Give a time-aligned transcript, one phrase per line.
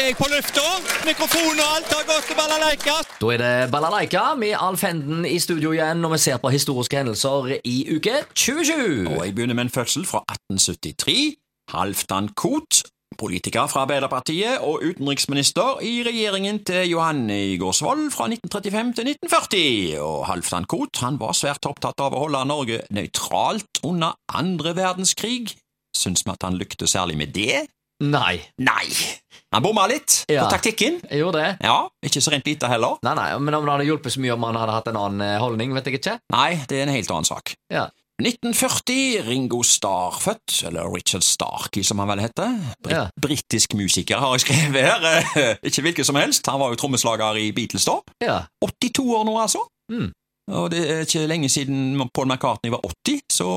[0.00, 0.64] er jeg på lufta.
[1.06, 2.96] Mikrofon og alt har gått til balalaika.
[3.20, 6.98] Da er det Balalaika med Alf Henden i studio igjen når vi ser på historiske
[7.00, 9.08] hendelser i uke 2020.
[9.14, 11.36] Og jeg begynner med en fødsel fra 1873.
[11.72, 12.82] Halvdan Koht,
[13.18, 20.00] politiker fra Arbeiderpartiet og utenriksminister i regjeringen til Johanne Gårdsvold fra 1935 til 1940.
[20.02, 25.56] Og Halvdan Koht han var svært opptatt av å holde Norge nøytralt under andre verdenskrig.
[25.96, 27.64] Syns vi at han lyktes særlig med det?
[28.04, 28.86] Nei, Nei.
[29.54, 30.44] Han bomma litt Ja.
[30.44, 30.98] på taktikken.
[31.08, 31.56] jeg gjorde det.
[31.64, 32.98] Ja, ikke så rent lite heller.
[33.02, 35.20] Nei, nei, Men om det hadde hjulpet så mye om han hadde hatt en annen
[35.24, 36.18] eh, holdning, vet jeg ikke.
[36.34, 37.54] Nei, det er en helt annen sak.
[37.72, 37.86] Ja.
[38.20, 42.52] 1940, Ringo Starr født, eller Richard Starkey som han vel heter.
[42.82, 43.02] Brit Ja.
[43.20, 46.46] Britisk musiker har jeg skrevet her, ikke hvilken som helst.
[46.50, 47.98] Han var jo trommeslager i Beatles da.
[48.24, 48.38] Ja.
[48.64, 49.62] 82 år nå, altså.
[49.92, 50.12] Mm.
[50.52, 53.48] Og det er ikke lenge siden Paul McCartney var 80, så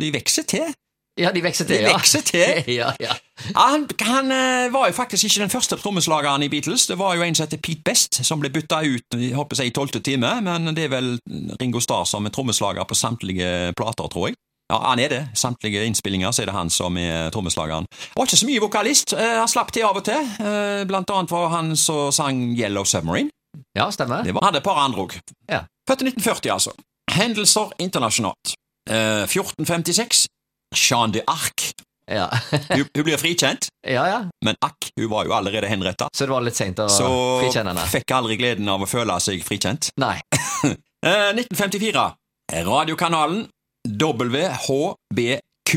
[0.00, 0.74] de vokser til.
[1.18, 1.92] Ja, de vokser til, De ja.
[1.96, 2.74] vokser til.
[2.74, 3.14] ja, ja.
[3.56, 6.86] Han, han eh, var jo faktisk ikke den første trommeslageren i Beatles.
[6.86, 9.72] Det var jo en som heter Pete Best, som ble bytta ut jeg håper jeg,
[9.72, 11.14] i tolvte time, men det er vel
[11.60, 14.36] Ringo Starr som er trommeslager på samtlige plater, tror jeg.
[14.72, 15.20] Ja, han er det.
[15.38, 17.86] Samtlige innspillinger så er det han som er trommeslageren.
[18.16, 19.12] Var ikke så mye vokalist.
[19.14, 20.18] Eh, han slapp til av og til.
[20.42, 23.30] Eh, blant annet var han som sang Yellow Submarine.
[23.78, 24.24] ja stemmer.
[24.26, 25.14] Det var, hadde et par andre òg.
[25.48, 25.62] Ja.
[25.88, 26.74] Født i 1940, altså.
[27.14, 28.56] Hendelser internasjonalt.
[28.90, 30.26] Eh, 1456.
[30.76, 31.72] Jeanne d'Arc.
[32.06, 32.28] Ja.
[32.70, 34.18] Hun, hun blir frikjent, ja, ja.
[34.46, 36.06] men akk, hun var jo allerede henretta.
[36.14, 37.08] Så det var litt seint å Så
[37.42, 37.86] frikjenne henne.
[37.90, 39.90] fikk aldri gleden av å føle seg frikjent.
[40.04, 40.20] Nei.
[40.62, 42.06] Eh, 1954.
[42.68, 43.48] Radiokanalen
[43.90, 45.72] WHBQ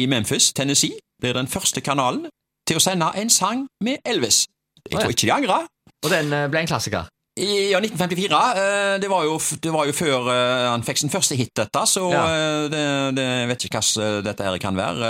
[0.00, 2.26] i Memphis, Tennessee, blir den første kanalen
[2.68, 4.44] til å sende en sang med Elvis.
[4.90, 5.66] Jeg tror ikke de angrer.
[6.02, 7.08] Og den eh, ble en klassiker.
[7.40, 11.08] I ja, 1954, eh, det var, jo, det var jo før eh, han fikk sin
[11.12, 12.24] første hit, dette, så Ja.
[12.28, 12.82] eh, det,
[13.16, 15.08] det jeg vet ikke hva dette her kan være.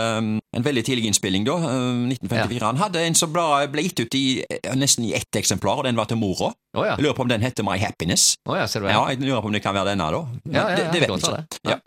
[0.55, 1.57] En veldig tidlig innspilling, da.
[1.59, 2.63] eh, 1954.
[2.69, 4.25] Han hadde en som ble, gitt ut i,
[4.79, 6.53] nesten i ett eksemplar, og den var til mora.
[6.79, 6.95] Oh, ja.
[6.95, 8.37] Jeg lurer på om den heter My Happiness.
[8.47, 10.23] Oh, ja, ser du Ja, jeg lurer på om det kan være denne, da.
[10.47, 11.73] Ja, ja, ja, det, det vet jeg ikke.
[11.75, 11.81] Ja.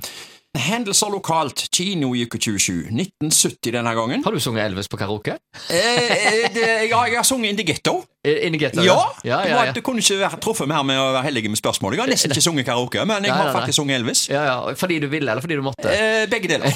[0.56, 2.86] Hendelser lokalt, kino i uke 27.
[2.94, 4.22] 1970 denne gangen.
[4.24, 5.34] Har du sunget Elvis på karaoke?
[5.68, 7.98] Eh, det, jeg, jeg har sunget In the Ghetto.
[8.26, 8.56] In?
[8.84, 8.96] Ja!
[9.24, 9.72] ja, ja, ja.
[9.76, 11.94] Du kunne ikke være truffet mer med å være heldig med spørsmål.
[11.96, 14.26] Jeg har nesten ikke sunget karaoke, men jeg har faktisk sunget Elvis.
[14.30, 14.74] ja, ja.
[14.76, 15.86] Fordi du ville, eller fordi du måtte?
[15.92, 16.74] Eh, begge deler.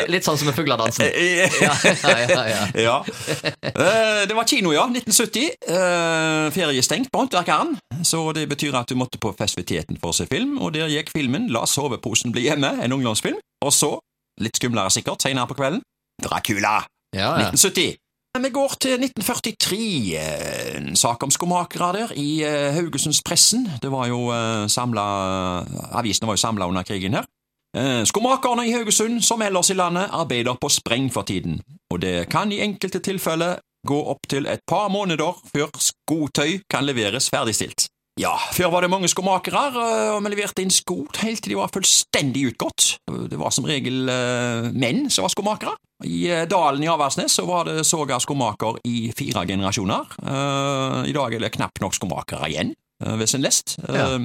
[0.12, 1.06] Litt, sånn som med fugledansen.
[1.08, 2.62] Eh, Ja, ja, ja, ja.
[2.80, 2.96] Ja.
[3.70, 4.86] Eh, det var kino, ja.
[4.90, 5.50] 1970.
[6.54, 7.76] Ferie stengt på Håndverkeren.
[8.06, 11.12] Så det betyr at du måtte på festiviteten for å se film, og der gikk
[11.14, 13.38] filmen La soveposen bli hjemme, en ungdomsfilm.
[13.66, 13.92] Og så,
[14.40, 15.82] litt skumlere sikkert, senere på kvelden,
[16.24, 16.78] Dracula.
[17.16, 17.50] ja, ja.
[17.50, 17.99] 1970.
[18.38, 19.76] Vi går til 1943.
[20.14, 23.66] eh, En sak om skomakere der i eh, Haugesundspressen.
[23.82, 25.02] Det var jo eh, samla
[25.98, 27.26] Avisene var jo samla under krigen her.
[28.04, 31.60] Skomakerne i Haugesund, som ellers i landet, arbeider på spreng for tiden,
[31.90, 37.30] og det kan i enkelte tilfeller gå opptil et par måneder før skotøy kan leveres
[37.30, 37.86] ferdigstilt.
[38.20, 41.60] Ja, før var det mange skomakere, eh, og vi leverte inn sko helt til de
[41.60, 42.98] var fullstendig utgått.
[43.30, 45.72] Det var som regel eh, menn som var skomakere.
[46.04, 50.14] I eh, dalen i Aversnes så var det såga skomaker i fire generasjoner.
[51.08, 53.78] I dag er det knapt nok skomakere igjen Hvis sin lest.
[53.88, 54.18] Ja.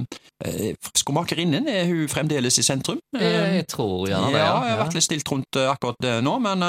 [1.00, 3.00] Skomakerinnen er hun fremdeles i sentrum.
[3.16, 4.42] Jeg, tror gjerne det.
[4.42, 6.68] ja, Ja, jeg har vært litt stilt rundt akkurat det nå, men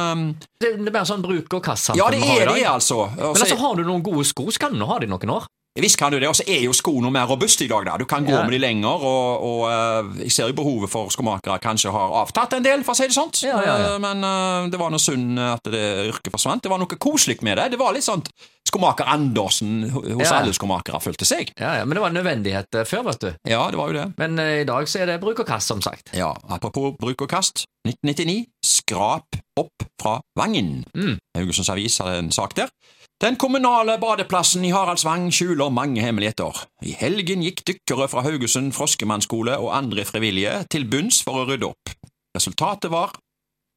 [0.61, 3.09] Det, det er mer sånn bruk og kast Ja, det er det, altså.
[3.11, 5.51] Men altså, har du noen gode sko, så kan du ha de noen år.
[5.77, 7.85] Visst kan du det, og så er jo skoene mer robuste i dag.
[7.85, 7.97] da.
[8.01, 8.43] Du kan gå Ja.
[8.45, 12.55] med de lenger, og, og eh, jeg ser jo behovet for skomakere kanskje har avtatt
[12.57, 13.31] en del, for å si det sånn.
[13.45, 13.75] Ja, ja.
[13.95, 16.63] Eh, Men eh, det var noe synd at det yrket forsvant.
[16.65, 17.71] Det var noe koselig med det.
[17.77, 18.25] Det var litt sånn
[18.67, 21.53] skomaker Andersen hos alle skomakere, følte seg.
[21.61, 23.29] Ja, Men det var en nødvendighet før, vet du.
[23.49, 24.07] Ja, det var jo det.
[24.19, 26.11] Men i dag så er det bruk og kast, som sagt.
[26.17, 27.65] Ja, Apropos bruk og kast.
[27.87, 28.47] 1999.
[28.67, 30.85] Skrap opp fra Vangen.
[30.97, 31.17] Mm.
[31.39, 32.69] Haugesunds Avis hadde en sak der.
[33.17, 36.59] Den kommunale badeplassen i Haraldsvang skjuler mange hemmeligheter.
[36.85, 41.71] I helgen gikk dykkere fra Haugesund Froskemannskole og andre frivillige til bunns for å rydde
[41.71, 41.95] opp.
[42.37, 43.15] Resultatet var,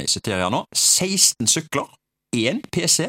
[0.01, 1.87] jeg siterer her nå, 16 sykler,
[2.35, 3.07] én PC,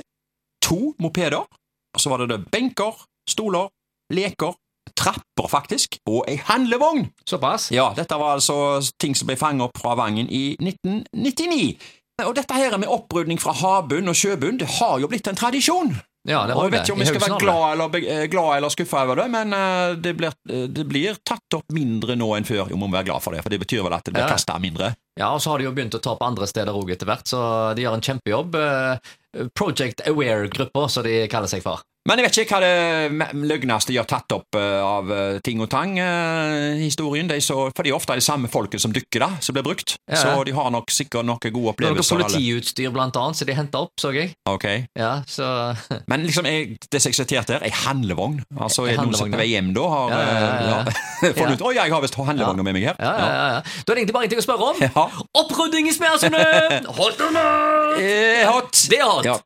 [0.62, 3.66] to mopeder, og så var det det benker, stoler,
[4.14, 4.54] leker,
[4.94, 7.08] trapper faktisk, og ei handlevogn!
[7.26, 7.72] Såpass?
[7.74, 11.74] Ja, dette var altså ting som ble fanget opp fra Vangen i 1999.
[12.22, 15.90] Og dette her med opprydning fra havbunn og sjøbunn, det har jo blitt en tradisjon.
[16.28, 18.56] Ja, det Og var jeg vet ikke om vi skal være glad eller, eh, glad
[18.58, 22.28] eller skuffa over det, men eh, det blir, eh, det blir tatt opp mindre nå
[22.36, 22.68] enn før.
[22.68, 24.28] Jo, må vi være glad for det, for det betyr vel at det blir Ja.
[24.28, 24.92] kasta mindre.
[25.16, 27.24] Ja, og så har de jo begynt å ta opp andre steder òg etter hvert,
[27.24, 28.60] så de gjør en kjempejobb.
[29.54, 31.80] Project Aware-gruppa, som de kaller seg for.
[32.08, 35.60] Men jeg vet ikke hva det løgneste de har tatt opp eh, av eh, ting
[35.60, 35.98] og tang.
[36.00, 39.52] eh, historien, de så, For de er ofte de samme folket som dykker, da, som
[39.56, 39.98] blir brukt.
[40.08, 40.16] Ja.
[40.16, 43.56] Så de har nok sikkert noen gode Det er Noe politiutstyr, blant annet, som de
[43.58, 44.32] henta opp, så jeg.
[44.48, 44.64] Ok.
[44.96, 45.50] Ja, så
[46.10, 48.40] Men liksom, jeg, det som jeg siterte her, ei handlevogn.
[48.56, 51.34] Altså, er det noen som på vei hjem da har Ja, ja, ja, ja.
[51.36, 52.96] funnet ut Å, ja, jeg har visst handlevogna med meg her.
[52.96, 53.60] ja, ja, ja, ja.
[53.60, 54.82] Da er det egentlig bare en ting å spørre om.
[54.88, 55.06] Ja.
[55.44, 56.42] Opprydding i smersene!
[56.96, 58.00] Hot or not?
[58.00, 58.86] Eh, hot.
[58.88, 59.28] Det er hot.
[59.28, 59.36] Ja.